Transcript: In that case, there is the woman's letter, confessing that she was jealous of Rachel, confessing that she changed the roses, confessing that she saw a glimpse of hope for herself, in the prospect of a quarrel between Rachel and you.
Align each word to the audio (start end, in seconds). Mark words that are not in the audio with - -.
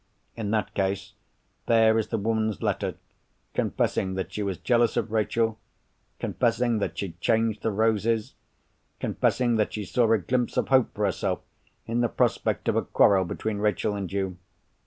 In 0.35 0.49
that 0.49 0.73
case, 0.73 1.13
there 1.67 1.99
is 1.99 2.07
the 2.07 2.17
woman's 2.17 2.63
letter, 2.63 2.95
confessing 3.53 4.15
that 4.15 4.33
she 4.33 4.41
was 4.41 4.57
jealous 4.57 4.97
of 4.97 5.11
Rachel, 5.11 5.59
confessing 6.17 6.79
that 6.79 6.97
she 6.97 7.11
changed 7.21 7.61
the 7.61 7.69
roses, 7.69 8.33
confessing 8.99 9.57
that 9.57 9.73
she 9.73 9.85
saw 9.85 10.11
a 10.11 10.17
glimpse 10.17 10.57
of 10.57 10.69
hope 10.69 10.95
for 10.95 11.05
herself, 11.05 11.41
in 11.85 12.01
the 12.01 12.09
prospect 12.09 12.67
of 12.67 12.75
a 12.75 12.81
quarrel 12.81 13.25
between 13.25 13.59
Rachel 13.59 13.93
and 13.93 14.11
you. 14.11 14.37